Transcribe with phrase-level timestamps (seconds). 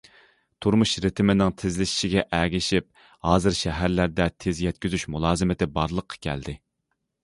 [0.65, 2.89] تۇرمۇش رىتىمىنىڭ تېزلىشىشىگە ئەگىشىپ
[3.31, 6.63] ھازىر شەھەرلەردە تېز يەتكۈزۈش مۇلازىمىتى بارلىققا كەلدى.